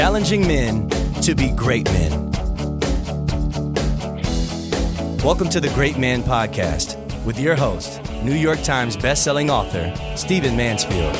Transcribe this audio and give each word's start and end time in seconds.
challenging 0.00 0.48
men 0.48 0.88
to 1.20 1.34
be 1.34 1.50
great 1.50 1.84
men. 1.92 2.30
Welcome 5.22 5.50
to 5.50 5.60
the 5.60 5.70
Great 5.74 5.98
Man 5.98 6.22
Podcast 6.22 6.96
with 7.26 7.38
your 7.38 7.54
host, 7.54 8.00
New 8.22 8.32
York 8.32 8.62
Times 8.62 8.96
bestselling 8.96 9.50
author, 9.50 9.92
Stephen 10.16 10.56
Mansfield. 10.56 11.14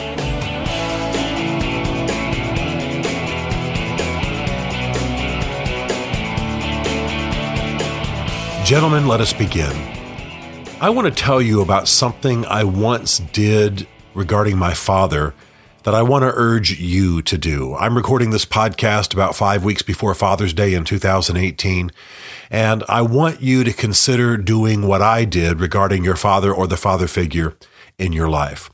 Gentlemen, 8.65 9.07
let 9.07 9.21
us 9.21 9.35
begin. 9.35 9.77
I 10.81 10.89
want 10.89 11.07
to 11.07 11.13
tell 11.13 11.43
you 11.43 11.61
about 11.61 11.87
something 11.87 12.47
I 12.47 12.65
once 12.65 13.19
did 13.19 13.87
regarding 14.15 14.57
my 14.57 14.73
father 14.73 15.35
that 15.85 15.95
I 15.95 16.03
want 16.03 16.23
to 16.23 16.33
urge 16.35 16.79
you 16.79 17.23
to 17.23 17.39
do. 17.39 17.75
I'm 17.75 17.97
recording 17.97 18.31
this 18.31 18.45
podcast 18.45 19.15
about 19.15 19.35
five 19.35 19.65
weeks 19.65 19.83
before 19.83 20.15
Father's 20.15 20.53
Day 20.53 20.75
in 20.75 20.85
2018, 20.85 21.91
and 22.51 22.85
I 22.89 23.03
want 23.03 23.41
you 23.41 23.65
to 23.65 23.73
consider 23.73 24.37
doing 24.37 24.87
what 24.87 25.01
I 25.01 25.25
did 25.25 25.61
regarding 25.61 26.05
your 26.05 26.17
father 26.17 26.53
or 26.53 26.67
the 26.67 26.77
father 26.77 27.07
figure 27.07 27.57
in 27.99 28.13
your 28.13 28.29
life. 28.29 28.71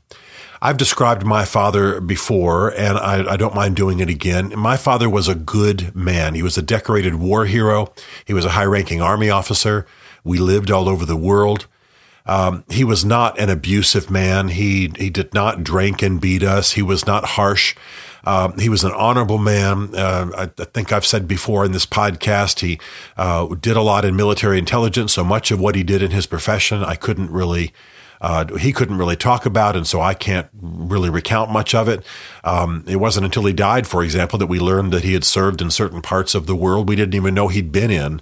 I've 0.61 0.77
described 0.77 1.23
my 1.23 1.45
father 1.45 2.01
before, 2.01 2.69
and 2.69 2.97
I, 2.97 3.33
I, 3.33 3.37
don't 3.37 3.53
mind 3.53 3.75
doing 3.75 3.99
it 3.99 4.09
again. 4.09 4.51
My 4.57 4.75
father 4.75 5.09
was 5.09 5.27
a 5.27 5.35
good 5.35 5.95
man. 5.95 6.33
He 6.33 6.41
was 6.41 6.57
a 6.57 6.63
decorated 6.63 7.15
war 7.15 7.45
hero. 7.45 7.93
He 8.25 8.33
was 8.33 8.43
a 8.43 8.49
high 8.49 8.65
ranking 8.65 9.01
army 9.01 9.29
officer. 9.29 9.85
We 10.23 10.39
lived 10.39 10.71
all 10.71 10.89
over 10.89 11.05
the 11.05 11.15
world. 11.15 11.67
Um, 12.27 12.63
he 12.69 12.83
was 12.83 13.05
not 13.05 13.39
an 13.39 13.49
abusive 13.49 14.11
man. 14.11 14.49
He 14.49 14.91
he 14.97 15.09
did 15.09 15.33
not 15.33 15.63
drink 15.63 16.01
and 16.01 16.21
beat 16.21 16.43
us. 16.43 16.73
He 16.73 16.81
was 16.81 17.07
not 17.07 17.25
harsh. 17.25 17.75
Um, 18.25 18.57
he 18.59 18.67
was 18.67 18.83
an 18.83 18.91
honorable 18.91 19.37
man. 19.37 19.95
Uh, 19.95 20.29
I, 20.37 20.43
I, 20.43 20.65
think 20.65 20.91
I've 20.91 21.05
said 21.05 21.29
before 21.29 21.63
in 21.63 21.71
this 21.71 21.85
podcast, 21.85 22.59
he 22.59 22.77
uh, 23.15 23.47
did 23.55 23.77
a 23.77 23.81
lot 23.81 24.03
in 24.03 24.17
military 24.17 24.59
intelligence. 24.59 25.13
So 25.13 25.23
much 25.23 25.49
of 25.49 25.61
what 25.61 25.75
he 25.75 25.83
did 25.83 26.01
in 26.01 26.11
his 26.11 26.25
profession, 26.25 26.83
I 26.83 26.95
couldn't 26.95 27.31
really 27.31 27.71
uh, 28.19 28.57
he 28.57 28.73
couldn't 28.73 28.97
really 28.97 29.15
talk 29.15 29.45
about, 29.45 29.75
and 29.75 29.85
so 29.85 30.01
I 30.01 30.13
can't 30.13 30.47
really 30.59 31.09
recount 31.09 31.51
much 31.51 31.75
of 31.75 31.87
it. 31.87 32.03
Um, 32.43 32.83
it 32.87 32.97
wasn't 32.97 33.25
until 33.25 33.45
he 33.45 33.53
died, 33.53 33.87
for 33.87 34.03
example, 34.03 34.39
that 34.39 34.47
we 34.47 34.59
learned 34.59 34.91
that 34.93 35.03
he 35.03 35.13
had 35.13 35.23
served 35.23 35.61
in 35.61 35.69
certain 35.69 36.01
parts 36.01 36.33
of 36.33 36.47
the 36.47 36.55
world 36.55 36.89
we 36.89 36.95
didn't 36.95 37.15
even 37.15 37.33
know 37.33 37.47
he'd 37.47 37.71
been 37.71 37.91
in. 37.91 38.21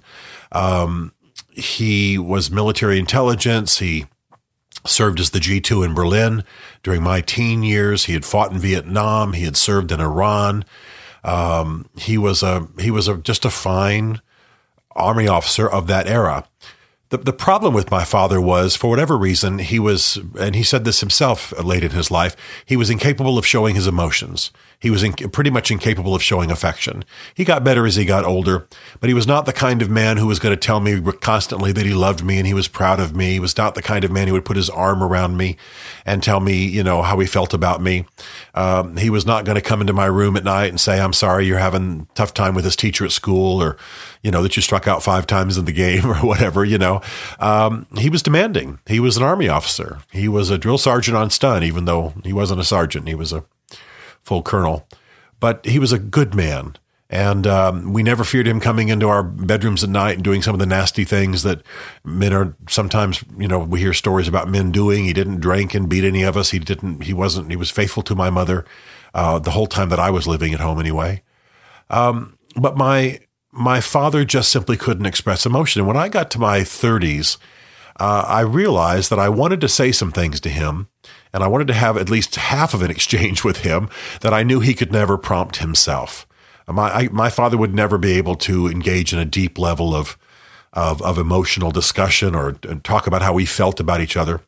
Um, 0.52 1.12
he 1.56 2.18
was 2.18 2.50
military 2.50 2.98
intelligence. 2.98 3.78
He 3.78 4.06
served 4.84 5.18
as 5.18 5.30
the 5.30 5.38
G2 5.38 5.84
in 5.84 5.94
Berlin 5.94 6.44
during 6.82 7.02
my 7.02 7.20
teen 7.20 7.62
years. 7.62 8.04
He 8.04 8.12
had 8.12 8.24
fought 8.24 8.52
in 8.52 8.58
Vietnam. 8.58 9.32
He 9.32 9.44
had 9.44 9.56
served 9.56 9.90
in 9.90 10.00
Iran. 10.00 10.64
Um, 11.24 11.88
he 11.96 12.18
was 12.18 12.42
a 12.42 12.68
he 12.78 12.90
was 12.90 13.08
a, 13.08 13.16
just 13.16 13.44
a 13.44 13.50
fine 13.50 14.20
army 14.94 15.26
officer 15.26 15.68
of 15.68 15.86
that 15.88 16.06
era. 16.06 16.46
The, 17.10 17.18
the 17.18 17.32
problem 17.32 17.72
with 17.72 17.90
my 17.90 18.04
father 18.04 18.40
was, 18.40 18.74
for 18.74 18.90
whatever 18.90 19.16
reason, 19.16 19.60
he 19.60 19.78
was, 19.78 20.18
and 20.40 20.56
he 20.56 20.64
said 20.64 20.84
this 20.84 21.00
himself 21.00 21.52
late 21.62 21.84
in 21.84 21.92
his 21.92 22.10
life, 22.10 22.34
he 22.64 22.76
was 22.76 22.90
incapable 22.90 23.38
of 23.38 23.46
showing 23.46 23.76
his 23.76 23.86
emotions. 23.86 24.50
He 24.78 24.90
was 24.90 25.02
in, 25.02 25.12
pretty 25.12 25.50
much 25.50 25.70
incapable 25.70 26.14
of 26.14 26.22
showing 26.22 26.50
affection. 26.50 27.04
He 27.34 27.44
got 27.44 27.64
better 27.64 27.86
as 27.86 27.96
he 27.96 28.04
got 28.04 28.24
older, 28.24 28.68
but 29.00 29.08
he 29.08 29.14
was 29.14 29.26
not 29.26 29.46
the 29.46 29.52
kind 29.52 29.80
of 29.80 29.88
man 29.88 30.18
who 30.18 30.26
was 30.26 30.38
going 30.38 30.54
to 30.54 30.60
tell 30.60 30.80
me 30.80 31.00
constantly 31.20 31.72
that 31.72 31.86
he 31.86 31.94
loved 31.94 32.22
me 32.22 32.38
and 32.38 32.46
he 32.46 32.52
was 32.52 32.68
proud 32.68 33.00
of 33.00 33.16
me. 33.16 33.32
He 33.32 33.40
was 33.40 33.56
not 33.56 33.74
the 33.74 33.82
kind 33.82 34.04
of 34.04 34.10
man 34.10 34.28
who 34.28 34.34
would 34.34 34.44
put 34.44 34.56
his 34.56 34.68
arm 34.68 35.02
around 35.02 35.38
me 35.38 35.56
and 36.04 36.22
tell 36.22 36.40
me, 36.40 36.66
you 36.66 36.84
know, 36.84 37.00
how 37.00 37.18
he 37.18 37.26
felt 37.26 37.54
about 37.54 37.80
me. 37.80 38.04
Um, 38.54 38.98
he 38.98 39.08
was 39.08 39.24
not 39.24 39.46
going 39.46 39.56
to 39.56 39.62
come 39.62 39.80
into 39.80 39.94
my 39.94 40.06
room 40.06 40.36
at 40.36 40.44
night 40.44 40.68
and 40.68 40.80
say, 40.80 41.00
I'm 41.00 41.14
sorry 41.14 41.46
you're 41.46 41.58
having 41.58 42.08
a 42.10 42.14
tough 42.14 42.34
time 42.34 42.54
with 42.54 42.64
this 42.64 42.76
teacher 42.76 43.06
at 43.06 43.12
school 43.12 43.62
or, 43.62 43.78
you 44.22 44.30
know, 44.30 44.42
that 44.42 44.56
you 44.56 44.62
struck 44.62 44.86
out 44.86 45.02
five 45.02 45.26
times 45.26 45.56
in 45.56 45.64
the 45.64 45.72
game 45.86 46.04
or 46.04 46.16
whatever, 46.16 46.64
you 46.64 46.76
know. 46.76 47.00
Um, 47.38 47.86
he 47.96 48.10
was 48.10 48.22
demanding. 48.22 48.78
He 48.86 49.00
was 49.00 49.16
an 49.16 49.22
army 49.22 49.48
officer. 49.48 49.98
He 50.12 50.28
was 50.28 50.50
a 50.50 50.58
drill 50.58 50.78
sergeant 50.78 51.16
on 51.16 51.30
stun, 51.30 51.62
even 51.62 51.84
though 51.84 52.14
he 52.24 52.32
wasn't 52.32 52.60
a 52.60 52.64
sergeant. 52.64 53.08
He 53.08 53.14
was 53.14 53.32
a 53.32 53.44
full 54.22 54.42
colonel, 54.42 54.86
but 55.40 55.64
he 55.64 55.78
was 55.78 55.92
a 55.92 55.98
good 55.98 56.34
man. 56.34 56.76
And 57.08 57.46
um, 57.46 57.92
we 57.92 58.02
never 58.02 58.24
feared 58.24 58.48
him 58.48 58.58
coming 58.58 58.88
into 58.88 59.08
our 59.08 59.22
bedrooms 59.22 59.84
at 59.84 59.90
night 59.90 60.16
and 60.16 60.24
doing 60.24 60.42
some 60.42 60.54
of 60.54 60.58
the 60.58 60.66
nasty 60.66 61.04
things 61.04 61.44
that 61.44 61.62
men 62.04 62.32
are 62.32 62.56
sometimes, 62.68 63.22
you 63.38 63.46
know, 63.46 63.60
we 63.60 63.78
hear 63.78 63.92
stories 63.92 64.26
about 64.26 64.48
men 64.48 64.72
doing. 64.72 65.04
He 65.04 65.12
didn't 65.12 65.40
drink 65.40 65.72
and 65.72 65.88
beat 65.88 66.02
any 66.02 66.24
of 66.24 66.36
us. 66.36 66.50
He 66.50 66.58
didn't, 66.58 67.04
he 67.04 67.12
wasn't, 67.12 67.50
he 67.50 67.56
was 67.56 67.70
faithful 67.70 68.02
to 68.04 68.16
my 68.16 68.28
mother 68.28 68.64
uh, 69.14 69.38
the 69.38 69.52
whole 69.52 69.68
time 69.68 69.88
that 69.90 70.00
I 70.00 70.10
was 70.10 70.26
living 70.26 70.52
at 70.52 70.58
home 70.58 70.80
anyway. 70.80 71.22
Um, 71.90 72.38
but 72.56 72.76
my, 72.76 73.20
my 73.56 73.80
father 73.80 74.24
just 74.24 74.50
simply 74.50 74.76
couldn't 74.76 75.06
express 75.06 75.46
emotion. 75.46 75.80
And 75.80 75.88
when 75.88 75.96
I 75.96 76.08
got 76.08 76.30
to 76.32 76.38
my 76.38 76.60
30s, 76.60 77.38
uh, 77.98 78.24
I 78.26 78.40
realized 78.40 79.10
that 79.10 79.18
I 79.18 79.28
wanted 79.28 79.60
to 79.62 79.68
say 79.68 79.90
some 79.92 80.12
things 80.12 80.40
to 80.40 80.48
him 80.48 80.88
and 81.32 81.42
I 81.42 81.48
wanted 81.48 81.66
to 81.68 81.74
have 81.74 81.96
at 81.96 82.10
least 82.10 82.36
half 82.36 82.74
of 82.74 82.82
an 82.82 82.90
exchange 82.96 83.44
with 83.44 83.58
him 83.58 83.88
that 84.20 84.34
I 84.34 84.42
knew 84.42 84.60
he 84.60 84.74
could 84.74 84.92
never 84.92 85.16
prompt 85.16 85.56
himself. 85.56 86.26
My 86.68 86.90
I, 86.90 87.08
my 87.08 87.30
father 87.30 87.56
would 87.56 87.74
never 87.74 87.96
be 87.96 88.12
able 88.12 88.34
to 88.36 88.66
engage 88.66 89.12
in 89.12 89.18
a 89.18 89.24
deep 89.24 89.58
level 89.58 89.94
of 89.94 90.18
of, 90.72 91.00
of 91.00 91.16
emotional 91.16 91.70
discussion 91.70 92.34
or 92.34 92.52
talk 92.52 93.06
about 93.06 93.22
how 93.22 93.32
we 93.32 93.46
felt 93.46 93.80
about 93.80 94.00
each 94.00 94.16
other. 94.16 94.42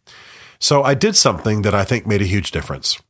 So 0.59 0.83
I 0.83 0.95
did 0.95 1.17
something 1.17 1.63
that 1.63 1.75
I 1.75 1.85
think 1.85 2.07
made 2.07 2.21
a 2.21 2.27
huge 2.27 2.51
difference. 2.51 3.01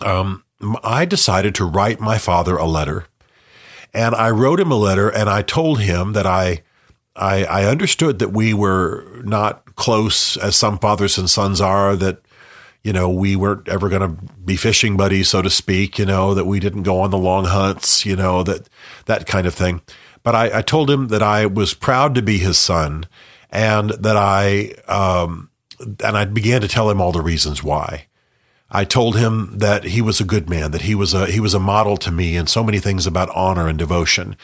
Um, 0.00 0.44
I 0.82 1.04
decided 1.04 1.54
to 1.56 1.64
write 1.64 2.00
my 2.00 2.16
father 2.16 2.56
a 2.56 2.66
letter, 2.66 3.06
and 3.92 4.14
I 4.14 4.30
wrote 4.30 4.60
him 4.60 4.70
a 4.70 4.76
letter, 4.76 5.08
and 5.08 5.28
I 5.28 5.42
told 5.42 5.80
him 5.80 6.12
that 6.12 6.26
I 6.26 6.62
I, 7.16 7.44
I 7.44 7.64
understood 7.64 8.18
that 8.20 8.30
we 8.30 8.54
were 8.54 9.04
not 9.24 9.74
close 9.74 10.36
as 10.36 10.56
some 10.56 10.78
fathers 10.78 11.18
and 11.18 11.28
sons 11.28 11.60
are. 11.60 11.96
That 11.96 12.22
you 12.82 12.92
know, 12.92 13.10
we 13.10 13.36
weren't 13.36 13.68
ever 13.68 13.88
going 13.88 14.16
to 14.16 14.22
be 14.44 14.56
fishing 14.56 14.96
buddies, 14.96 15.28
so 15.28 15.42
to 15.42 15.50
speak, 15.50 15.98
you 15.98 16.06
know, 16.06 16.34
that 16.34 16.46
we 16.46 16.60
didn't 16.60 16.82
go 16.82 17.00
on 17.00 17.10
the 17.10 17.18
long 17.18 17.44
hunts, 17.44 18.06
you 18.06 18.16
know, 18.16 18.42
that, 18.42 18.68
that 19.04 19.26
kind 19.26 19.46
of 19.46 19.54
thing. 19.54 19.82
But 20.22 20.34
I, 20.34 20.58
I 20.58 20.62
told 20.62 20.90
him 20.90 21.08
that 21.08 21.22
I 21.22 21.46
was 21.46 21.74
proud 21.74 22.14
to 22.14 22.22
be 22.22 22.38
his 22.38 22.58
son 22.58 23.06
and 23.50 23.90
that 23.90 24.16
I, 24.16 24.74
um, 24.88 25.50
and 25.80 26.16
I 26.16 26.24
began 26.24 26.60
to 26.62 26.68
tell 26.68 26.90
him 26.90 27.00
all 27.00 27.12
the 27.12 27.22
reasons 27.22 27.62
why. 27.62 28.06
I 28.72 28.84
told 28.84 29.16
him 29.16 29.58
that 29.58 29.82
he 29.82 30.00
was 30.00 30.20
a 30.20 30.24
good 30.24 30.48
man, 30.48 30.70
that 30.70 30.82
he 30.82 30.94
was 30.94 31.12
a 31.12 31.26
he 31.26 31.40
was 31.40 31.54
a 31.54 31.58
model 31.58 31.96
to 31.98 32.12
me 32.12 32.36
in 32.36 32.46
so 32.46 32.62
many 32.62 32.78
things 32.78 33.04
about 33.04 33.28
honor 33.30 33.66
and 33.66 33.76
devotion. 33.76 34.36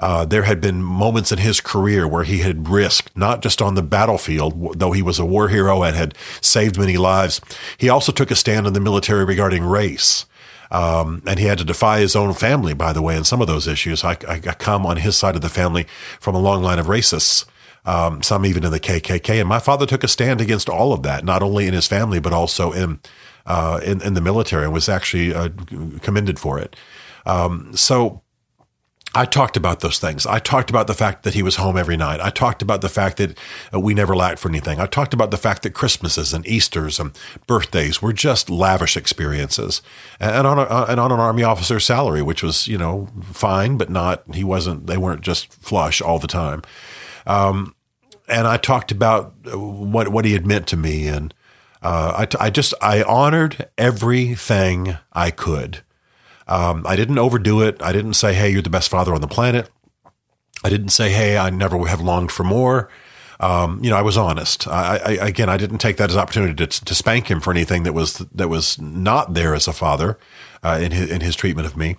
Uh, 0.00 0.24
there 0.24 0.44
had 0.44 0.60
been 0.60 0.82
moments 0.82 1.30
in 1.30 1.38
his 1.38 1.60
career 1.60 2.08
where 2.08 2.24
he 2.24 2.38
had 2.38 2.68
risked 2.68 3.14
not 3.14 3.42
just 3.42 3.60
on 3.60 3.74
the 3.74 3.82
battlefield, 3.82 4.78
though 4.78 4.92
he 4.92 5.02
was 5.02 5.18
a 5.18 5.24
war 5.24 5.48
hero 5.48 5.82
and 5.82 5.94
had 5.94 6.14
saved 6.40 6.78
many 6.78 6.96
lives. 6.96 7.42
He 7.76 7.90
also 7.90 8.10
took 8.10 8.30
a 8.30 8.36
stand 8.36 8.66
in 8.66 8.72
the 8.72 8.80
military 8.80 9.24
regarding 9.24 9.64
race. 9.64 10.24
Um, 10.70 11.22
and 11.26 11.38
he 11.38 11.44
had 11.44 11.58
to 11.58 11.64
defy 11.64 12.00
his 12.00 12.16
own 12.16 12.32
family, 12.32 12.72
by 12.72 12.92
the 12.92 13.02
way, 13.02 13.16
in 13.16 13.22
some 13.22 13.40
of 13.40 13.46
those 13.46 13.68
issues. 13.68 14.02
I, 14.02 14.16
I 14.26 14.38
come 14.38 14.86
on 14.86 14.96
his 14.96 15.16
side 15.16 15.36
of 15.36 15.42
the 15.42 15.48
family 15.48 15.86
from 16.18 16.34
a 16.34 16.40
long 16.40 16.62
line 16.62 16.78
of 16.78 16.86
racists. 16.86 17.44
Um, 17.86 18.22
some 18.22 18.46
even 18.46 18.64
in 18.64 18.72
the 18.72 18.80
KKK. 18.80 19.40
And 19.40 19.48
my 19.48 19.58
father 19.58 19.84
took 19.84 20.02
a 20.02 20.08
stand 20.08 20.40
against 20.40 20.70
all 20.70 20.94
of 20.94 21.02
that, 21.02 21.22
not 21.22 21.42
only 21.42 21.66
in 21.66 21.74
his 21.74 21.86
family, 21.86 22.18
but 22.18 22.32
also 22.32 22.72
in 22.72 22.98
uh, 23.46 23.80
in, 23.84 24.02
in 24.02 24.14
the 24.14 24.20
military 24.20 24.64
and 24.64 24.72
was 24.72 24.88
actually 24.88 25.34
uh, 25.34 25.48
commended 26.00 26.38
for 26.38 26.58
it. 26.58 26.76
Um, 27.26 27.76
so 27.76 28.22
I 29.16 29.24
talked 29.26 29.56
about 29.56 29.80
those 29.80 30.00
things. 30.00 30.26
I 30.26 30.40
talked 30.40 30.70
about 30.70 30.88
the 30.88 30.94
fact 30.94 31.22
that 31.22 31.34
he 31.34 31.42
was 31.42 31.56
home 31.56 31.76
every 31.76 31.96
night. 31.96 32.20
I 32.20 32.30
talked 32.30 32.62
about 32.62 32.80
the 32.80 32.88
fact 32.88 33.16
that 33.18 33.38
uh, 33.72 33.78
we 33.78 33.94
never 33.94 34.16
lacked 34.16 34.40
for 34.40 34.48
anything. 34.48 34.80
I 34.80 34.86
talked 34.86 35.14
about 35.14 35.30
the 35.30 35.36
fact 35.36 35.62
that 35.62 35.70
Christmases 35.70 36.34
and 36.34 36.44
Easters 36.46 36.98
and 36.98 37.16
birthdays 37.46 38.02
were 38.02 38.12
just 38.12 38.50
lavish 38.50 38.96
experiences, 38.96 39.82
and 40.18 40.46
on 40.46 40.58
a, 40.58 40.62
uh, 40.62 40.86
and 40.88 40.98
on 40.98 41.12
an 41.12 41.20
army 41.20 41.44
officer's 41.44 41.86
salary, 41.86 42.22
which 42.22 42.42
was 42.42 42.66
you 42.66 42.76
know 42.76 43.08
fine, 43.22 43.76
but 43.76 43.88
not 43.88 44.24
he 44.34 44.42
wasn't. 44.42 44.88
They 44.88 44.96
weren't 44.96 45.22
just 45.22 45.52
flush 45.52 46.02
all 46.02 46.18
the 46.18 46.26
time. 46.26 46.62
Um, 47.24 47.76
and 48.28 48.48
I 48.48 48.56
talked 48.56 48.90
about 48.90 49.34
what 49.54 50.08
what 50.08 50.24
he 50.24 50.32
had 50.32 50.46
meant 50.46 50.66
to 50.68 50.76
me 50.76 51.06
and 51.06 51.32
uh, 51.84 52.26
I, 52.40 52.46
I 52.46 52.50
just 52.50 52.72
I 52.80 53.02
honored 53.02 53.68
everything 53.76 54.96
I 55.12 55.30
could. 55.30 55.82
Um, 56.48 56.84
I 56.86 56.96
didn't 56.96 57.18
overdo 57.18 57.60
it. 57.60 57.80
I 57.82 57.92
didn't 57.92 58.14
say, 58.14 58.32
"Hey, 58.32 58.48
you're 58.48 58.62
the 58.62 58.70
best 58.70 58.90
father 58.90 59.14
on 59.14 59.20
the 59.20 59.28
planet." 59.28 59.70
I 60.64 60.70
didn't 60.70 60.88
say, 60.88 61.10
"Hey, 61.10 61.36
I 61.36 61.50
never 61.50 61.78
have 61.86 62.00
longed 62.00 62.32
for 62.32 62.42
more." 62.42 62.88
Um, 63.38 63.84
you 63.84 63.90
know, 63.90 63.96
I 63.96 64.02
was 64.02 64.16
honest. 64.16 64.66
I, 64.66 64.96
I, 64.96 65.10
again, 65.26 65.50
I 65.50 65.58
didn't 65.58 65.78
take 65.78 65.98
that 65.98 66.08
as 66.08 66.16
opportunity 66.16 66.54
to, 66.54 66.84
to, 66.84 66.94
spank 66.94 67.30
him 67.30 67.40
for 67.40 67.50
anything 67.50 67.82
that 67.82 67.92
was 67.92 68.18
that 68.18 68.48
was 68.48 68.80
not 68.80 69.34
there 69.34 69.54
as 69.54 69.68
a 69.68 69.72
father 69.72 70.18
uh, 70.62 70.78
in 70.80 70.92
his 70.92 71.10
in 71.10 71.20
his 71.20 71.36
treatment 71.36 71.66
of 71.66 71.76
me. 71.76 71.96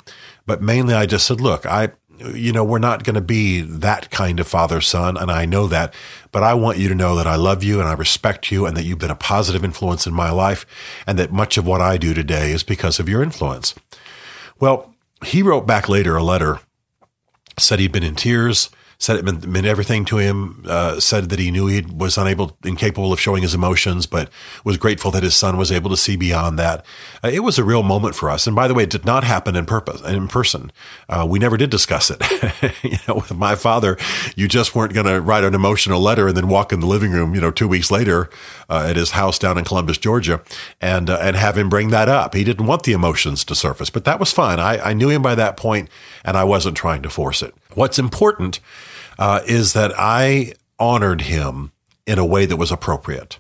But 0.48 0.64
mainly, 0.64 0.96
I 0.96 1.06
just 1.06 1.28
said, 1.28 1.40
"Look, 1.42 1.68
I 1.68 1.90
you 2.20 2.52
know, 2.52 2.64
we're 2.64 2.80
not 2.80 3.04
going 3.04 3.16
to 3.16 3.22
be 3.22 3.62
that 3.62 4.10
kind 4.10 4.40
of 4.40 4.48
father 4.48 4.82
son, 4.82 5.18
and 5.18 5.32
I 5.32 5.46
know 5.46 5.68
that. 5.68 5.94
But 6.32 6.44
I 6.44 6.54
want 6.54 6.78
you 6.78 6.88
to 6.90 6.96
know 6.96 7.16
that 7.16 7.28
I 7.28 7.36
love 7.36 7.64
you 7.64 7.80
and 7.80 7.88
I 7.88 7.94
respect 7.94 8.52
you, 8.52 8.66
and 8.66 8.76
that 8.76 8.84
you've 8.84 9.00
been 9.00 9.12
a 9.12 9.16
positive 9.16 9.64
influence 9.64 10.06
in 10.08 10.14
my 10.14 10.32
life, 10.32 10.66
and 11.08 11.18
that 11.20 11.32
much 11.32 11.58
of 11.58 11.66
what 11.66 11.82
I 11.82 11.98
do 11.98 12.14
today 12.14 12.52
is 12.52 12.64
because 12.64 13.00
of 13.00 13.10
your 13.10 13.24
influence. 13.24 13.76
Well, 14.60 14.96
he 15.24 15.42
wrote 15.42 15.66
back 15.66 15.90
later 15.90 16.16
a 16.16 16.24
letter, 16.24 16.60
said 17.58 17.80
he'd 17.80 17.92
been 17.92 18.04
in 18.04 18.16
tears, 18.16 18.70
said 18.98 19.18
it 19.18 19.26
meant, 19.26 19.46
meant 19.46 19.66
everything 19.66 20.06
to 20.06 20.18
him, 20.18 20.64
uh, 20.68 21.00
said 21.00 21.30
that 21.30 21.40
he 21.40 21.52
knew 21.52 21.68
he 21.68 21.82
was 21.82 22.18
unable, 22.18 22.58
incapable 22.64 23.12
of 23.12 23.20
showing 23.20 23.44
his 23.44 23.54
emotions, 23.54 24.06
but 24.06 24.30
was 24.64 24.78
grateful 24.78 25.12
that 25.12 25.24
his 25.24 25.36
son 25.36 25.58
was 25.58 25.72
able 25.72 25.90
to 25.90 25.98
see 25.98 26.16
beyond 26.16 26.58
that. 26.60 26.86
Uh, 27.24 27.30
it 27.30 27.40
was 27.40 27.58
a 27.58 27.64
real 27.64 27.84
moment 27.84 28.16
for 28.16 28.30
us. 28.30 28.48
And 28.48 28.56
by 28.56 28.68
the 28.68 28.74
way, 28.74 28.84
it 28.84 28.90
did 28.90 29.06
not 29.06 29.24
happen 29.24 29.56
in 29.56 29.66
purpose, 29.66 30.02
in 30.02 30.28
person. 30.28 30.72
Uh, 31.10 31.26
we 31.30 31.40
never 31.40 31.58
did 31.58 31.70
discuss 31.70 32.10
it. 32.10 32.22
you 32.84 32.98
know, 33.08 33.16
with 33.16 33.34
my 33.34 33.56
father, 33.56 33.98
you 34.36 34.48
just 34.48 34.76
weren't 34.76 34.94
going 34.94 35.08
to 35.08 35.22
write 35.22 35.44
an 35.44 35.54
emotional 35.54 36.00
letter 36.00 36.28
and 36.28 36.38
then 36.38 36.48
walk 36.48 36.72
in 36.72 36.80
the 36.80 36.88
living 36.88 37.12
room, 37.12 37.36
you 37.36 37.42
know, 37.42 37.52
two 37.52 37.68
weeks 37.68 37.92
later 37.92 38.30
uh, 38.70 38.88
at 38.90 38.96
his 38.96 39.12
house 39.12 39.38
down 39.38 39.58
in 39.58 39.66
Columbus, 39.66 39.98
Georgia, 39.98 40.42
and, 40.80 41.10
uh, 41.10 41.20
and 41.22 41.36
have 41.36 41.58
him 41.58 41.70
bring 41.70 41.90
that 41.90 42.10
up. 42.10 42.34
He 42.34 42.44
didn't 42.44 42.66
want 42.66 42.84
the 42.84 42.94
emotions 42.94 43.44
to 43.46 43.56
surface, 43.56 43.90
but 43.90 44.06
that 44.06 44.20
was 44.20 44.32
fine. 44.32 44.60
I, 44.60 44.90
I 44.90 44.94
knew 44.94 45.10
him 45.10 45.22
by 45.22 45.36
that 45.36 45.58
point 45.58 45.90
and 46.24 46.38
I 46.38 46.44
wasn't 46.44 46.78
trying 46.78 47.02
to 47.04 47.10
force 47.10 47.42
it. 47.42 47.54
What's 47.76 48.00
important 48.00 48.60
uh, 49.20 49.42
is 49.46 49.74
that 49.74 49.94
I 49.98 50.54
honored 50.80 51.22
him 51.22 51.72
in 52.08 52.18
a 52.18 52.26
way 52.26 52.46
that 52.46 52.58
was 52.58 52.72
appropriate, 52.72 53.40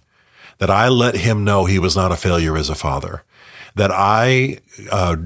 that 0.57 0.69
I 0.69 0.87
let 0.89 1.15
him 1.15 1.43
know 1.43 1.65
he 1.65 1.79
was 1.79 1.95
not 1.95 2.11
a 2.11 2.17
failure 2.17 2.57
as 2.57 2.69
a 2.69 2.75
father, 2.75 3.23
that 3.75 3.91
I 3.91 4.59
uh, 4.91 5.17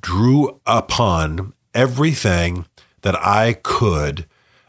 drew 0.00 0.60
upon 0.66 1.52
everything 1.74 2.66
that 3.02 3.16
I 3.16 3.54
could 3.54 4.26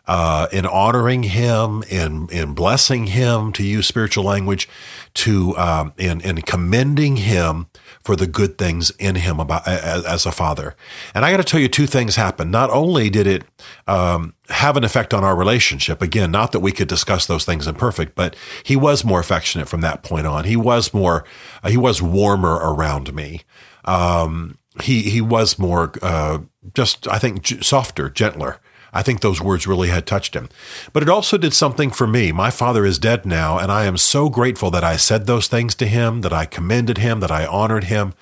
uh, 0.08 0.48
in 0.52 0.66
honoring 0.66 1.24
him, 1.24 1.84
in 1.90 2.30
in 2.30 2.54
blessing 2.54 3.08
him, 3.08 3.52
to 3.54 3.64
use 3.64 3.88
spiritual 3.88 4.24
language, 4.24 4.70
to 5.16 5.58
um, 5.58 5.94
in 5.98 6.22
in 6.22 6.42
commending 6.42 7.18
him 7.18 7.68
for 8.06 8.16
the 8.16 8.28
good 8.28 8.58
things 8.58 8.92
in 9.00 9.16
him 9.16 9.40
about 9.40 9.68
as, 9.68 10.06
as 10.06 10.26
a 10.28 10.32
father. 10.32 10.76
And 11.16 11.26
I 11.26 11.32
got 11.32 11.38
to 11.38 11.44
tell 11.44 11.60
you, 11.60 11.68
two 11.68 11.88
things 11.88 12.16
happened. 12.16 12.52
Not 12.52 12.70
only 12.70 13.10
did 13.10 13.26
it 13.26 13.44
um, 13.88 14.36
have 14.50 14.78
an 14.78 14.84
effect 14.84 15.12
on 15.12 15.24
our 15.24 15.36
relationship, 15.36 16.04
again, 16.04 16.32
not 16.32 16.52
that 16.52 16.60
we 16.60 16.72
could 16.72 16.88
discuss 16.88 17.26
those 17.26 17.46
things 17.46 17.68
in 17.68 17.76
perfect, 17.76 18.16
but 18.16 18.36
he 18.64 18.76
was 18.76 19.04
more 19.04 19.20
affectionate 19.20 19.68
from 19.68 19.82
that 19.82 20.04
point 20.04 20.28
on. 20.28 20.44
He 20.44 20.56
was 20.56 20.94
more, 20.94 21.26
uh, 21.64 21.70
he 21.70 21.78
was 21.78 22.00
warmer 22.02 22.54
around 22.54 23.14
me. 23.14 23.42
Um, 23.86 24.60
he 24.84 25.02
he 25.04 25.22
was 25.22 25.58
more 25.58 25.94
uh, 26.02 26.40
just, 26.74 27.08
I 27.08 27.18
think, 27.18 27.46
softer, 27.64 28.10
gentler. 28.10 28.60
I 28.96 29.04
think 29.04 29.20
those 29.20 29.42
words 29.42 29.68
really 29.68 29.90
had 29.90 30.08
touched 30.08 30.36
him. 30.36 30.50
But 30.94 31.04
it 31.04 31.10
also 31.10 31.38
did 31.38 31.54
something 31.54 31.92
for 31.92 32.08
me. 32.08 32.32
My 32.32 32.50
father 32.50 32.86
is 32.86 32.98
dead 32.98 33.26
now, 33.26 33.60
and 33.60 33.72
I 33.72 33.86
am 33.86 33.98
so 33.98 34.30
grateful 34.30 34.72
that 34.72 34.86
I 34.86 34.96
said 34.96 35.26
those 35.26 35.48
things 35.48 35.76
to 35.76 35.86
him, 35.86 36.22
that 36.22 36.34
I 36.34 36.46
commended 36.46 36.98
him, 36.98 37.20
that 37.20 37.30
I 37.30 37.46
honored 37.46 37.84
him, 37.84 38.14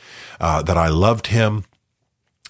uh, 0.41 0.63
that 0.63 0.77
I 0.77 0.87
loved 0.87 1.27
him 1.27 1.63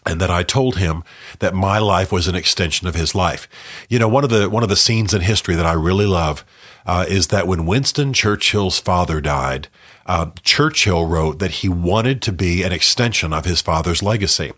and 0.06 0.20
that 0.20 0.30
I 0.30 0.44
told 0.44 0.78
him 0.78 1.04
that 1.40 1.54
my 1.54 1.80
life 1.80 2.12
was 2.12 2.28
an 2.28 2.36
extension 2.36 2.88
of 2.88 2.96
his 2.96 3.14
life. 3.14 3.48
You 3.90 4.00
know, 4.00 4.08
one 4.08 4.24
of 4.24 4.30
the 4.30 4.50
one 4.50 4.64
of 4.64 4.70
the 4.70 4.76
scenes 4.76 5.14
in 5.14 5.22
history 5.22 5.56
that 5.56 5.66
I 5.66 5.74
really 5.74 6.06
love 6.06 6.44
uh, 6.86 7.06
is 7.08 7.28
that 7.28 7.48
when 7.48 7.66
Winston 7.66 8.14
Churchill's 8.14 8.80
father 8.80 9.22
died, 9.22 9.68
uh, 10.06 10.32
Churchill 10.44 11.06
wrote 11.06 11.40
that 11.40 11.52
he 11.52 11.70
wanted 11.70 12.22
to 12.24 12.32
be 12.32 12.64
an 12.64 12.74
extension 12.74 13.32
of 13.32 13.46
his 13.46 13.62
father's 13.62 14.04
legacy. 14.04 14.52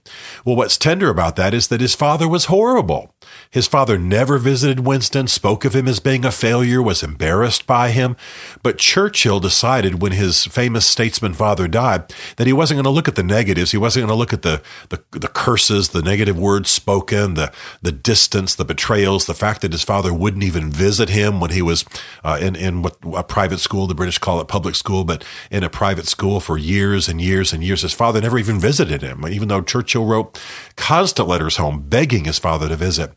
Well, 0.43 0.55
what's 0.55 0.77
tender 0.77 1.09
about 1.09 1.35
that 1.35 1.53
is 1.53 1.67
that 1.67 1.81
his 1.81 1.93
father 1.93 2.27
was 2.27 2.45
horrible. 2.45 3.13
His 3.51 3.67
father 3.67 3.97
never 3.97 4.37
visited 4.37 4.79
Winston, 4.81 5.27
spoke 5.27 5.63
of 5.63 5.75
him 5.75 5.87
as 5.87 5.99
being 5.99 6.25
a 6.25 6.31
failure, 6.31 6.81
was 6.81 7.03
embarrassed 7.03 7.67
by 7.67 7.91
him. 7.91 8.15
But 8.63 8.79
Churchill 8.79 9.39
decided 9.39 10.01
when 10.01 10.13
his 10.13 10.45
famous 10.45 10.85
statesman 10.85 11.33
father 11.33 11.67
died 11.67 12.11
that 12.37 12.47
he 12.47 12.53
wasn't 12.53 12.77
going 12.77 12.85
to 12.85 12.89
look 12.89 13.07
at 13.07 13.15
the 13.15 13.23
negatives. 13.23 13.71
He 13.71 13.77
wasn't 13.77 14.07
going 14.07 14.15
to 14.15 14.19
look 14.19 14.33
at 14.33 14.41
the, 14.41 14.61
the, 14.89 15.03
the 15.11 15.27
curses, 15.27 15.89
the 15.89 16.01
negative 16.01 16.39
words 16.39 16.69
spoken, 16.69 17.35
the, 17.35 17.51
the 17.81 17.91
distance, 17.91 18.55
the 18.55 18.65
betrayals, 18.65 19.25
the 19.25 19.33
fact 19.33 19.61
that 19.61 19.71
his 19.71 19.83
father 19.83 20.13
wouldn't 20.13 20.43
even 20.43 20.71
visit 20.71 21.09
him 21.09 21.39
when 21.39 21.51
he 21.51 21.61
was 21.61 21.85
uh, 22.25 22.39
in, 22.41 22.55
in 22.55 22.81
what 22.81 22.97
a 23.13 23.23
private 23.23 23.59
school, 23.59 23.85
the 23.85 23.93
British 23.93 24.17
call 24.17 24.41
it 24.41 24.47
public 24.47 24.73
school, 24.73 25.03
but 25.03 25.23
in 25.51 25.63
a 25.63 25.69
private 25.69 26.07
school 26.07 26.39
for 26.39 26.57
years 26.57 27.07
and 27.07 27.21
years 27.21 27.53
and 27.53 27.63
years. 27.63 27.83
His 27.83 27.93
father 27.93 28.19
never 28.19 28.39
even 28.39 28.59
visited 28.59 29.03
him, 29.03 29.25
even 29.27 29.47
though 29.47 29.61
Churchill 29.61 30.05
wrote 30.05 30.41
constant 30.75 31.27
letters 31.27 31.57
home 31.57 31.87
begging 31.87 32.25
his 32.25 32.39
father 32.39 32.67
to 32.67 32.75
visit. 32.75 33.13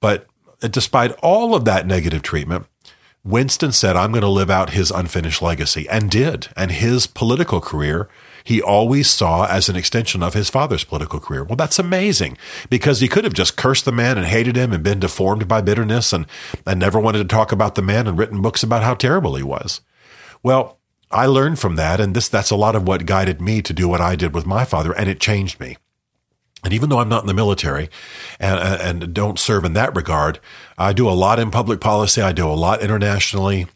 But 0.00 0.26
despite 0.60 1.12
all 1.22 1.54
of 1.54 1.64
that 1.66 1.86
negative 1.86 2.22
treatment, 2.22 2.66
Winston 3.24 3.70
said, 3.70 3.94
I'm 3.94 4.10
going 4.10 4.22
to 4.22 4.28
live 4.28 4.50
out 4.50 4.70
his 4.70 4.90
unfinished 4.90 5.40
legacy, 5.40 5.88
and 5.88 6.10
did. 6.10 6.48
And 6.56 6.72
his 6.72 7.06
political 7.06 7.60
career, 7.60 8.08
he 8.44 8.60
always 8.60 9.08
saw 9.08 9.46
as 9.46 9.68
an 9.68 9.76
extension 9.76 10.22
of 10.22 10.34
his 10.34 10.50
father's 10.50 10.84
political 10.84 11.20
career. 11.20 11.44
Well, 11.44 11.56
that's 11.56 11.78
amazing 11.78 12.36
because 12.70 13.00
he 13.00 13.08
could 13.08 13.24
have 13.24 13.34
just 13.34 13.56
cursed 13.56 13.84
the 13.84 13.92
man 13.92 14.18
and 14.18 14.26
hated 14.26 14.56
him 14.56 14.72
and 14.72 14.82
been 14.82 15.00
deformed 15.00 15.48
by 15.48 15.60
bitterness 15.60 16.12
and, 16.12 16.26
and 16.66 16.80
never 16.80 16.98
wanted 17.00 17.18
to 17.18 17.34
talk 17.34 17.52
about 17.52 17.74
the 17.74 17.82
man 17.82 18.06
and 18.06 18.18
written 18.18 18.42
books 18.42 18.62
about 18.62 18.82
how 18.82 18.94
terrible 18.94 19.36
he 19.36 19.42
was. 19.42 19.80
Well, 20.42 20.78
I 21.10 21.26
learned 21.26 21.58
from 21.58 21.76
that, 21.76 22.00
and 22.00 22.14
this 22.14 22.28
that's 22.28 22.50
a 22.50 22.56
lot 22.56 22.74
of 22.74 22.86
what 22.86 23.06
guided 23.06 23.40
me 23.40 23.62
to 23.62 23.72
do 23.72 23.88
what 23.88 24.00
I 24.00 24.16
did 24.16 24.34
with 24.34 24.46
my 24.46 24.64
father, 24.64 24.92
and 24.92 25.08
it 25.08 25.20
changed 25.20 25.60
me. 25.60 25.76
And 26.64 26.72
even 26.72 26.88
though 26.88 27.00
I'm 27.00 27.08
not 27.08 27.22
in 27.22 27.26
the 27.26 27.34
military 27.34 27.90
and, 28.38 29.02
and 29.02 29.14
don't 29.14 29.38
serve 29.38 29.64
in 29.64 29.72
that 29.72 29.96
regard, 29.96 30.38
I 30.78 30.92
do 30.92 31.08
a 31.08 31.10
lot 31.10 31.40
in 31.40 31.50
public 31.50 31.80
policy. 31.80 32.22
I 32.22 32.32
do 32.32 32.48
a 32.48 32.54
lot 32.54 32.82
internationally. 32.82 33.66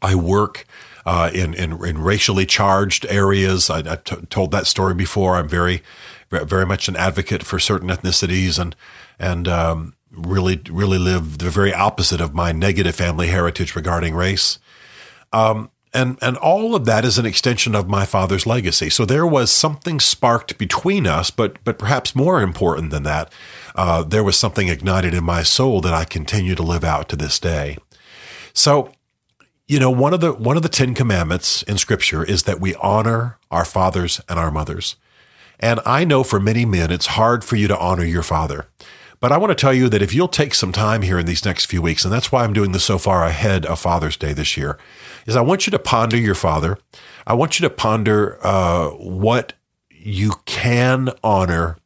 I 0.00 0.14
work 0.14 0.64
uh, 1.06 1.30
in, 1.32 1.54
in, 1.54 1.84
in 1.84 1.98
racially 1.98 2.46
charged 2.46 3.06
areas. 3.06 3.70
I, 3.70 3.78
I 3.78 3.96
t- 3.96 4.16
told 4.30 4.50
that 4.52 4.66
story 4.66 4.94
before. 4.94 5.36
I'm 5.36 5.48
very 5.48 5.82
very 6.30 6.64
much 6.64 6.88
an 6.88 6.96
advocate 6.96 7.42
for 7.42 7.58
certain 7.58 7.90
ethnicities 7.90 8.58
and 8.58 8.74
and 9.18 9.46
um, 9.46 9.94
really 10.10 10.60
really 10.70 10.98
live 10.98 11.38
the 11.38 11.50
very 11.50 11.74
opposite 11.74 12.20
of 12.20 12.34
my 12.34 12.52
negative 12.52 12.94
family 12.94 13.26
heritage 13.28 13.76
regarding 13.76 14.14
race. 14.14 14.58
Um, 15.32 15.70
and, 15.94 16.16
and 16.22 16.38
all 16.38 16.74
of 16.74 16.86
that 16.86 17.04
is 17.04 17.18
an 17.18 17.26
extension 17.26 17.74
of 17.74 17.88
my 17.88 18.06
father's 18.06 18.46
legacy. 18.46 18.88
So 18.88 19.04
there 19.04 19.26
was 19.26 19.50
something 19.50 20.00
sparked 20.00 20.56
between 20.56 21.06
us, 21.06 21.30
but, 21.30 21.62
but 21.64 21.78
perhaps 21.78 22.16
more 22.16 22.40
important 22.40 22.90
than 22.90 23.02
that, 23.02 23.30
uh, 23.74 24.02
there 24.02 24.24
was 24.24 24.38
something 24.38 24.68
ignited 24.68 25.12
in 25.12 25.22
my 25.22 25.42
soul 25.42 25.82
that 25.82 25.92
I 25.92 26.04
continue 26.04 26.54
to 26.54 26.62
live 26.62 26.82
out 26.82 27.10
to 27.10 27.16
this 27.16 27.38
day. 27.38 27.76
So, 28.54 28.92
you 29.66 29.78
know, 29.78 29.90
one 29.90 30.12
of 30.12 30.20
the, 30.20 30.32
one 30.32 30.56
of 30.56 30.62
the 30.62 30.68
10 30.68 30.94
commandments 30.94 31.62
in 31.62 31.78
scripture 31.78 32.24
is 32.24 32.42
that 32.44 32.60
we 32.60 32.74
honor 32.76 33.38
our 33.50 33.64
fathers 33.64 34.20
and 34.28 34.38
our 34.38 34.50
mothers. 34.50 34.96
And 35.60 35.80
I 35.86 36.04
know 36.04 36.24
for 36.24 36.40
many 36.40 36.64
men, 36.64 36.90
it's 36.90 37.06
hard 37.06 37.44
for 37.44 37.56
you 37.56 37.68
to 37.68 37.78
honor 37.78 38.04
your 38.04 38.24
father. 38.24 38.66
But 39.20 39.30
I 39.30 39.38
want 39.38 39.50
to 39.52 39.54
tell 39.54 39.72
you 39.72 39.88
that 39.88 40.02
if 40.02 40.12
you'll 40.12 40.26
take 40.26 40.52
some 40.52 40.72
time 40.72 41.02
here 41.02 41.16
in 41.16 41.26
these 41.26 41.44
next 41.44 41.66
few 41.66 41.80
weeks, 41.80 42.04
and 42.04 42.12
that's 42.12 42.32
why 42.32 42.42
I'm 42.42 42.52
doing 42.52 42.72
this 42.72 42.82
so 42.82 42.98
far 42.98 43.24
ahead 43.24 43.64
of 43.64 43.78
Father's 43.78 44.16
Day 44.16 44.32
this 44.32 44.56
year, 44.56 44.78
is 45.26 45.36
I 45.36 45.42
want 45.42 45.64
you 45.64 45.70
to 45.70 45.78
ponder 45.78 46.16
your 46.16 46.34
father. 46.34 46.76
I 47.24 47.34
want 47.34 47.60
you 47.60 47.68
to 47.68 47.72
ponder 47.72 48.44
uh, 48.44 48.88
what 48.88 49.52
you 49.90 50.32
can 50.44 51.10
honor 51.22 51.76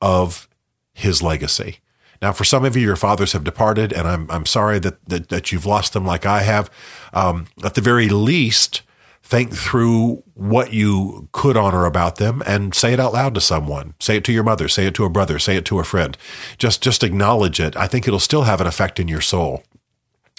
of 0.00 0.48
his 0.94 1.20
legacy. 1.20 1.80
Now, 2.20 2.32
for 2.32 2.44
some 2.44 2.64
of 2.64 2.76
you, 2.76 2.82
your 2.82 2.96
fathers 2.96 3.32
have 3.32 3.44
departed, 3.44 3.92
and 3.92 4.08
I'm, 4.08 4.30
I'm 4.30 4.46
sorry 4.46 4.78
that, 4.80 5.04
that, 5.08 5.28
that 5.28 5.52
you've 5.52 5.66
lost 5.66 5.92
them 5.92 6.04
like 6.04 6.26
I 6.26 6.42
have. 6.42 6.70
Um, 7.12 7.46
at 7.64 7.74
the 7.74 7.80
very 7.80 8.08
least, 8.08 8.82
think 9.22 9.52
through 9.52 10.22
what 10.34 10.72
you 10.72 11.28
could 11.32 11.56
honor 11.56 11.84
about 11.84 12.16
them 12.16 12.42
and 12.46 12.74
say 12.74 12.94
it 12.94 13.00
out 13.00 13.12
loud 13.12 13.34
to 13.34 13.40
someone. 13.40 13.94
Say 14.00 14.16
it 14.16 14.24
to 14.24 14.32
your 14.32 14.42
mother, 14.42 14.68
say 14.68 14.86
it 14.86 14.94
to 14.94 15.04
a 15.04 15.10
brother, 15.10 15.38
say 15.38 15.56
it 15.56 15.66
to 15.66 15.78
a 15.78 15.84
friend. 15.84 16.16
Just, 16.56 16.82
just 16.82 17.04
acknowledge 17.04 17.60
it. 17.60 17.76
I 17.76 17.86
think 17.86 18.08
it'll 18.08 18.20
still 18.20 18.44
have 18.44 18.60
an 18.60 18.66
effect 18.66 18.98
in 18.98 19.06
your 19.06 19.20
soul. 19.20 19.62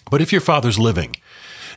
But 0.10 0.22
if 0.22 0.32
your 0.32 0.42
father's 0.42 0.80
living, 0.80 1.16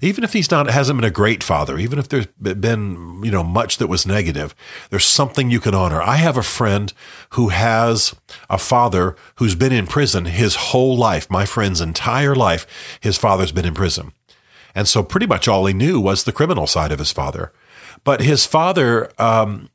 even 0.00 0.24
if 0.24 0.32
he's 0.32 0.50
not 0.50 0.68
hasn't 0.68 1.00
been 1.00 1.08
a 1.08 1.12
great 1.12 1.42
father, 1.42 1.78
even 1.78 1.98
if 1.98 2.08
there's 2.08 2.26
been 2.26 3.22
you 3.22 3.30
know 3.30 3.42
much 3.42 3.78
that 3.78 3.88
was 3.88 4.06
negative, 4.06 4.54
there's 4.90 5.04
something 5.04 5.50
you 5.50 5.60
can 5.60 5.74
honor. 5.74 6.00
I 6.02 6.16
have 6.16 6.36
a 6.36 6.42
friend 6.42 6.92
who 7.30 7.48
has 7.48 8.14
a 8.48 8.58
father 8.58 9.16
who's 9.36 9.54
been 9.54 9.72
in 9.72 9.86
prison 9.86 10.26
his 10.26 10.54
whole 10.56 10.96
life. 10.96 11.30
My 11.30 11.44
friend's 11.44 11.80
entire 11.80 12.34
life, 12.34 12.98
his 13.00 13.18
father's 13.18 13.52
been 13.52 13.66
in 13.66 13.74
prison, 13.74 14.12
and 14.74 14.88
so 14.88 15.02
pretty 15.02 15.26
much 15.26 15.48
all 15.48 15.66
he 15.66 15.74
knew 15.74 16.00
was 16.00 16.24
the 16.24 16.32
criminal 16.32 16.66
side 16.66 16.92
of 16.92 16.98
his 16.98 17.12
father. 17.12 17.52
But 18.04 18.22
his 18.22 18.46
father. 18.46 19.10
Um, 19.18 19.68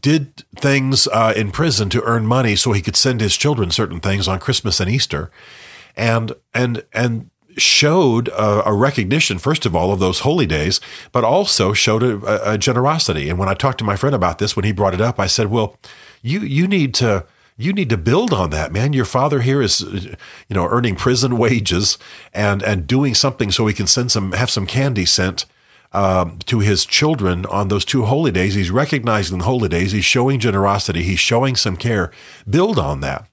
did 0.00 0.44
things 0.56 1.06
uh, 1.08 1.32
in 1.36 1.50
prison 1.50 1.90
to 1.90 2.02
earn 2.04 2.26
money 2.26 2.56
so 2.56 2.72
he 2.72 2.82
could 2.82 2.96
send 2.96 3.20
his 3.20 3.36
children 3.36 3.70
certain 3.70 4.00
things 4.00 4.26
on 4.26 4.40
Christmas 4.40 4.80
and 4.80 4.90
Easter, 4.90 5.30
and 5.94 6.32
and 6.52 6.84
and 6.92 7.30
showed 7.56 8.28
a, 8.28 8.68
a, 8.68 8.72
recognition, 8.72 9.38
first 9.38 9.66
of 9.66 9.74
all, 9.74 9.92
of 9.92 10.00
those 10.00 10.20
holy 10.20 10.46
days, 10.46 10.80
but 11.12 11.24
also 11.24 11.72
showed 11.72 12.02
a, 12.02 12.52
a, 12.52 12.58
generosity. 12.58 13.28
And 13.28 13.38
when 13.38 13.48
I 13.48 13.54
talked 13.54 13.78
to 13.78 13.84
my 13.84 13.96
friend 13.96 14.14
about 14.14 14.38
this, 14.38 14.56
when 14.56 14.64
he 14.64 14.72
brought 14.72 14.94
it 14.94 15.00
up, 15.00 15.18
I 15.20 15.26
said, 15.26 15.50
"Well, 15.50 15.76
you 16.22 16.40
you 16.40 16.66
need 16.66 16.94
to." 16.94 17.26
You 17.56 17.72
need 17.72 17.88
to 17.90 17.96
build 17.96 18.32
on 18.32 18.50
that, 18.50 18.72
man. 18.72 18.94
Your 18.94 19.04
father 19.04 19.40
here 19.40 19.62
is, 19.62 19.80
you 19.80 20.16
know, 20.50 20.66
earning 20.68 20.96
prison 20.96 21.38
wages 21.38 21.98
and 22.32 22.64
and 22.64 22.84
doing 22.84 23.14
something 23.14 23.52
so 23.52 23.68
he 23.68 23.72
can 23.72 23.86
send 23.86 24.10
some 24.10 24.32
have 24.32 24.50
some 24.50 24.66
candy 24.66 25.04
sent 25.04 25.46
um, 25.92 26.40
to 26.46 26.58
his 26.58 26.84
children 26.84 27.46
on 27.46 27.68
those 27.68 27.84
two 27.84 28.06
holy 28.06 28.32
days. 28.32 28.54
He's 28.54 28.72
recognizing 28.72 29.38
the 29.38 29.44
holy 29.44 29.68
days. 29.68 29.92
He's 29.92 30.04
showing 30.04 30.40
generosity. 30.40 31.04
He's 31.04 31.20
showing 31.20 31.54
some 31.54 31.76
care. 31.76 32.10
Build 32.50 32.78
on 32.78 33.00
that. 33.00 33.28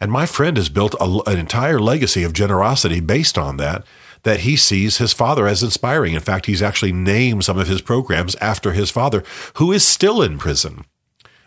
And 0.00 0.10
my 0.12 0.26
friend 0.26 0.56
has 0.56 0.68
built 0.68 0.94
a, 1.00 1.20
an 1.26 1.38
entire 1.38 1.78
legacy 1.78 2.22
of 2.22 2.32
generosity 2.32 3.00
based 3.00 3.38
on 3.38 3.56
that, 3.56 3.84
that 4.22 4.40
he 4.40 4.56
sees 4.56 4.98
his 4.98 5.12
father 5.12 5.46
as 5.46 5.62
inspiring. 5.62 6.14
In 6.14 6.20
fact, 6.20 6.46
he's 6.46 6.62
actually 6.62 6.92
named 6.92 7.44
some 7.44 7.58
of 7.58 7.68
his 7.68 7.82
programs 7.82 8.34
after 8.36 8.72
his 8.72 8.90
father, 8.90 9.22
who 9.54 9.72
is 9.72 9.86
still 9.86 10.22
in 10.22 10.38
prison. 10.38 10.84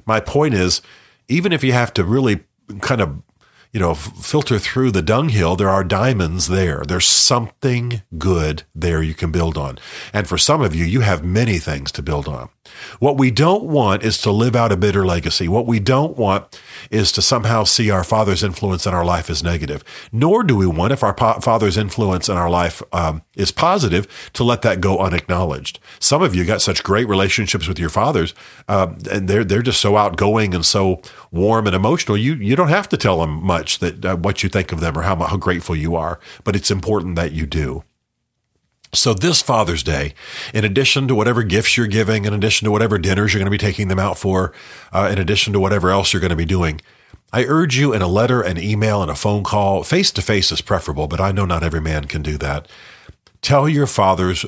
My 0.06 0.20
point 0.20 0.53
is, 0.53 0.82
even 1.27 1.51
if 1.51 1.63
you 1.63 1.74
have 1.74 1.94
to 1.94 2.03
really 2.03 2.41
kind 2.82 3.01
of 3.01 3.22
you 3.72 3.79
know, 3.79 3.94
filter 3.94 4.58
through 4.58 4.91
the 4.91 5.01
dunghill, 5.01 5.56
there 5.56 5.70
are 5.70 5.84
diamonds 5.84 6.48
there. 6.48 6.84
There's 6.88 7.06
something 7.06 8.01
good 8.18 8.63
there 8.74 9.03
you 9.03 9.13
can 9.13 9.32
build 9.32 9.58
on. 9.58 9.77
And 10.12 10.27
for 10.27 10.38
some 10.38 10.62
of 10.62 10.74
you, 10.74 10.86
you 10.86 11.01
have 11.01 11.24
many 11.24 11.60
things 11.60 11.91
to 11.94 12.01
build 12.01 12.27
on. 12.27 12.50
What 12.99 13.17
we 13.17 13.31
don't 13.31 13.63
want 13.63 14.03
is 14.03 14.17
to 14.19 14.31
live 14.31 14.55
out 14.55 14.71
a 14.71 14.77
bitter 14.77 15.05
legacy. 15.05 15.47
What 15.47 15.65
we 15.65 15.79
don't 15.79 16.17
want 16.17 16.59
is 16.91 17.11
to 17.13 17.21
somehow 17.21 17.63
see 17.63 17.89
our 17.89 18.03
father's 18.03 18.43
influence 18.43 18.85
in 18.85 18.93
our 18.93 19.05
life 19.05 19.29
as 19.29 19.43
negative. 19.43 19.83
Nor 20.11 20.43
do 20.43 20.55
we 20.55 20.67
want, 20.67 20.93
if 20.93 21.03
our 21.03 21.15
father's 21.41 21.77
influence 21.77 22.29
in 22.29 22.38
our 22.38 22.49
life 22.49 22.81
um, 22.93 23.21
is 23.35 23.51
positive, 23.51 24.07
to 24.33 24.43
let 24.43 24.61
that 24.61 24.81
go 24.81 24.99
unacknowledged. 24.99 25.79
Some 25.99 26.21
of 26.21 26.35
you 26.35 26.45
got 26.45 26.61
such 26.61 26.83
great 26.83 27.07
relationships 27.07 27.67
with 27.67 27.79
your 27.79 27.89
fathers, 27.89 28.33
uh, 28.67 28.93
and 29.11 29.27
they're 29.27 29.43
they're 29.43 29.61
just 29.61 29.81
so 29.81 29.97
outgoing 29.97 30.53
and 30.53 30.65
so 30.65 31.01
warm 31.31 31.67
and 31.67 31.75
emotional. 31.75 32.17
You 32.17 32.35
you 32.35 32.55
don't 32.55 32.69
have 32.69 32.89
to 32.89 32.97
tell 32.97 33.19
them 33.19 33.43
much 33.43 33.79
that 33.79 34.05
uh, 34.05 34.15
what 34.15 34.43
you 34.43 34.49
think 34.49 34.71
of 34.71 34.79
them 34.79 34.97
or 34.97 35.03
how 35.03 35.15
how 35.15 35.38
grateful 35.38 35.75
you 35.75 35.95
are, 35.95 36.19
but 36.43 36.55
it's 36.55 36.71
important 36.71 37.15
that 37.15 37.31
you 37.31 37.45
do. 37.45 37.83
So 38.91 39.13
this 39.13 39.41
Father's 39.41 39.84
Day, 39.84 40.15
in 40.53 40.65
addition 40.65 41.08
to 41.08 41.15
whatever 41.15 41.43
gifts 41.43 41.77
you're 41.77 41.88
giving, 41.88 42.25
in 42.25 42.34
addition 42.34 42.65
to 42.65 42.72
whatever 42.72 42.98
dinners 42.98 43.34
you're 43.34 43.39
going 43.39 43.46
to 43.46 43.51
be 43.51 43.58
taking 43.58 43.88
them 43.88 44.00
out 44.00 44.17
for, 44.17 44.51
uh, 44.91 45.10
in 45.12 45.19
addition 45.19 45.53
to 45.53 45.60
whatever 45.60 45.91
else 45.91 46.12
you're 46.12 46.19
going 46.19 46.31
to 46.31 46.36
be 46.36 46.46
doing, 46.46 46.81
I 47.31 47.46
urge 47.46 47.77
you 47.77 47.93
in 47.93 48.01
a 48.01 48.08
letter, 48.08 48.41
an 48.41 48.58
email, 48.58 49.03
and 49.03 49.12
a 49.12 49.15
phone 49.15 49.43
call, 49.43 49.84
face 49.84 50.12
to 50.12 50.22
face 50.22 50.51
is 50.51 50.62
preferable, 50.62 51.08
but 51.08 51.22
I 51.22 51.31
know 51.31 51.46
not 51.46 51.63
every 51.63 51.81
man 51.81 52.05
can 52.05 52.24
do 52.24 52.38
that. 52.39 52.67
Tell 53.41 53.69
your 53.69 53.86
fathers 53.88 54.46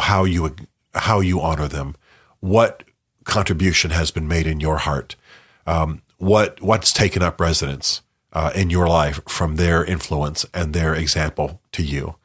how 0.00 0.24
you 0.24 0.54
how 0.94 1.20
you 1.20 1.40
honor 1.40 1.68
them, 1.68 1.94
what 2.40 2.82
contribution 3.24 3.90
has 3.90 4.10
been 4.10 4.26
made 4.26 4.46
in 4.46 4.60
your 4.60 4.78
heart, 4.78 5.14
um, 5.66 6.02
what 6.18 6.60
what's 6.60 6.92
taken 6.92 7.22
up 7.22 7.40
residence 7.40 8.02
uh, 8.32 8.50
in 8.54 8.70
your 8.70 8.88
life 8.88 9.20
from 9.28 9.56
their 9.56 9.84
influence 9.84 10.44
and 10.52 10.74
their 10.74 10.94
example 10.94 11.60
to 11.72 11.84
you. 11.84 12.16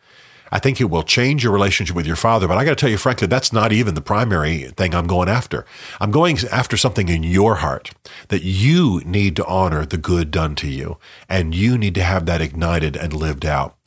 I 0.51 0.59
think 0.59 0.81
it 0.81 0.89
will 0.89 1.03
change 1.03 1.43
your 1.43 1.53
relationship 1.53 1.95
with 1.95 2.05
your 2.05 2.15
father. 2.15 2.47
But 2.47 2.57
I 2.57 2.65
got 2.65 2.71
to 2.71 2.75
tell 2.75 2.89
you, 2.89 2.97
frankly, 2.97 3.27
that's 3.27 3.53
not 3.53 3.71
even 3.71 3.93
the 3.93 4.01
primary 4.01 4.63
thing 4.75 4.93
I'm 4.93 5.07
going 5.07 5.29
after. 5.29 5.65
I'm 5.99 6.11
going 6.11 6.37
after 6.51 6.75
something 6.75 7.07
in 7.07 7.23
your 7.23 7.55
heart 7.55 7.91
that 8.27 8.43
you 8.43 9.01
need 9.05 9.35
to 9.37 9.45
honor 9.45 9.85
the 9.85 9.97
good 9.97 10.31
done 10.31 10.55
to 10.55 10.67
you, 10.67 10.97
and 11.29 11.55
you 11.55 11.77
need 11.77 11.95
to 11.95 12.03
have 12.03 12.25
that 12.25 12.41
ignited 12.41 12.95
and 12.95 13.13
lived 13.13 13.45
out. 13.45 13.77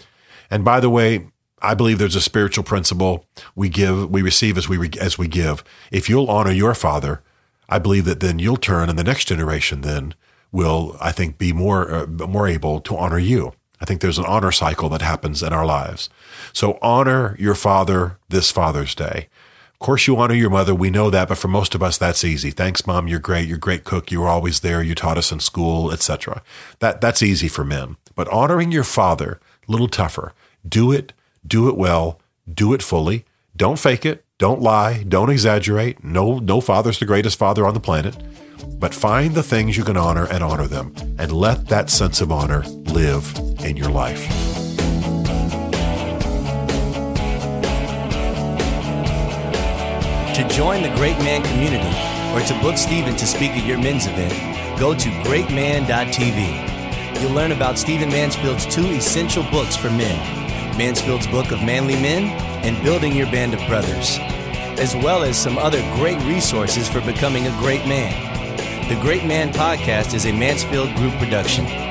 And 0.51 0.65
by 0.65 0.81
the 0.81 0.91
way, 0.91 1.29
I 1.61 1.75
believe 1.75 1.99
there's 1.99 2.17
a 2.17 2.21
spiritual 2.21 2.65
principle 2.65 3.27
we 3.55 3.69
give, 3.69 4.11
we 4.11 4.23
receive 4.23 4.59
as 4.59 4.69
we 4.69 4.91
as 5.01 5.19
we 5.19 5.29
give. 5.29 5.65
If 5.91 6.09
you'll 6.09 6.31
honor 6.31 6.51
your 6.51 6.75
father, 6.75 7.23
I 7.69 7.79
believe 7.79 8.05
that 8.05 8.21
then 8.21 8.39
you'll 8.39 8.59
turn, 8.59 8.89
and 8.89 8.99
the 8.99 9.05
next 9.05 9.25
generation 9.27 9.81
then 9.81 10.15
will, 10.53 10.97
I 11.01 11.11
think, 11.11 11.39
be 11.39 11.53
more 11.53 11.91
uh, 11.91 12.07
more 12.07 12.47
able 12.47 12.81
to 12.81 12.97
honor 12.97 13.19
you. 13.19 13.55
I 13.85 13.87
think 13.87 14.01
there's 14.01 14.17
an 14.19 14.25
honor 14.25 14.51
cycle 14.51 14.89
that 14.89 15.03
happens 15.03 15.43
in 15.43 15.53
our 15.53 15.67
lives. 15.67 16.09
So 16.55 16.79
honor 16.81 17.37
your 17.39 17.55
father 17.55 18.17
this 18.31 18.51
Father's 18.51 18.95
Day. 18.95 19.29
Of 19.75 19.79
course, 19.79 20.07
you 20.07 20.17
honor 20.17 20.33
your 20.33 20.49
mother. 20.49 20.75
We 20.75 20.89
know 20.89 21.11
that, 21.11 21.29
but 21.29 21.37
for 21.37 21.49
most 21.49 21.75
of 21.75 21.83
us, 21.83 21.99
that's 21.99 22.25
easy. 22.25 22.51
Thanks, 22.51 22.87
mom. 22.87 23.09
You're 23.09 23.19
great. 23.19 23.47
You're 23.47 23.59
great 23.59 23.85
cook. 23.85 24.11
You 24.11 24.23
were 24.23 24.29
always 24.29 24.61
there. 24.61 24.83
You 24.83 24.95
taught 24.95 25.19
us 25.19 25.31
in 25.31 25.41
school, 25.41 25.93
etc. 25.93 26.43
That 26.79 27.03
that's 27.03 27.23
easy 27.23 27.47
for 27.47 27.63
men. 27.63 27.99
But 28.15 28.27
honoring 28.29 28.73
your 28.73 28.85
father, 28.85 29.39
a 29.69 29.71
little 29.71 29.89
tougher. 29.89 30.33
Do 30.67 30.91
it. 30.91 31.13
Do 31.47 31.69
it 31.69 31.77
well. 31.77 32.19
Do 32.51 32.73
it 32.73 32.83
fully. 32.83 33.27
Don't 33.55 33.79
fake 33.79 34.07
it. 34.07 34.25
Don't 34.39 34.63
lie. 34.63 35.03
Don't 35.03 35.29
exaggerate. 35.29 36.03
No, 36.03 36.39
no 36.39 36.63
father's 36.63 37.01
the 37.01 37.05
greatest 37.05 37.39
father 37.39 37.67
on 37.67 37.75
the 37.75 37.81
planet. 37.81 38.17
But 38.79 38.95
find 38.95 39.35
the 39.35 39.43
things 39.43 39.77
you 39.77 39.85
can 39.85 39.97
honor 39.97 40.27
and 40.27 40.43
honor 40.43 40.67
them, 40.67 40.95
and 41.19 41.33
let 41.33 41.69
that 41.69 41.91
sense 41.91 42.21
of 42.21 42.31
honor 42.33 42.63
live 42.93 43.35
in 43.61 43.77
your 43.77 43.91
life. 43.91 44.27
To 50.35 50.49
join 50.49 50.83
the 50.83 50.93
Great 50.97 51.19
Man 51.19 51.43
community 51.43 51.97
or 52.35 52.41
to 52.47 52.61
book 52.61 52.77
Stephen 52.77 53.15
to 53.17 53.27
speak 53.27 53.53
at 53.53 53.65
your 53.67 53.79
men's 53.79 54.07
event, 54.07 54.33
go 54.79 54.93
to 54.93 55.09
greatman.tv. 55.23 57.21
You'll 57.21 57.33
learn 57.33 57.53
about 57.53 57.79
Stephen 57.79 58.09
Mansfield's 58.09 58.67
two 58.67 58.87
essential 58.87 59.45
books 59.51 59.77
for 59.77 59.91
men 59.91 60.45
Mansfield's 60.77 61.29
Book 61.29 61.53
of 61.53 61.63
Manly 61.63 61.95
Men 61.95 62.25
and 62.65 62.83
Building 62.83 63.15
Your 63.15 63.27
Band 63.27 63.55
of 63.55 63.65
Brothers, 63.69 64.19
as 64.79 64.97
well 64.97 65.23
as 65.23 65.41
some 65.41 65.57
other 65.57 65.81
great 65.95 66.19
resources 66.23 66.89
for 66.89 67.01
becoming 67.01 67.47
a 67.47 67.57
great 67.61 67.87
man. 67.87 68.34
The 68.89 68.97
Great 68.97 69.25
Man 69.25 69.51
Podcast 69.51 70.13
is 70.13 70.27
a 70.27 70.33
Mansfield 70.33 70.95
Group 70.97 71.15
production. 71.15 71.84